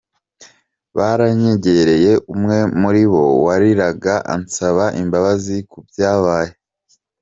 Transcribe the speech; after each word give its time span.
Baranyegereye, 0.97 2.11
umwe 2.33 2.57
muri 2.81 3.01
bo 3.11 3.23
wariraga 3.45 4.13
ansaba 4.35 4.85
imbabazi 5.01 5.55
ku 5.69 5.77
byabaye. 5.87 6.53